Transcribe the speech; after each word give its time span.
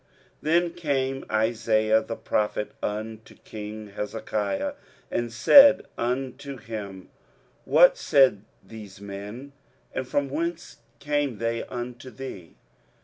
23:039:003 0.01 0.09
Then 0.41 0.73
came 0.73 1.25
Isaiah 1.31 2.01
the 2.01 2.15
prophet 2.15 2.71
unto 2.81 3.35
king 3.43 3.89
Hezekiah, 3.91 4.73
and 5.11 5.31
said 5.31 5.85
unto 5.95 6.57
him, 6.57 7.09
What 7.65 7.99
said 7.99 8.41
these 8.65 8.99
men? 8.99 9.51
and 9.93 10.07
from 10.07 10.27
whence 10.31 10.77
came 10.97 11.37
they 11.37 11.65
unto 11.65 12.09
thee? 12.09 12.55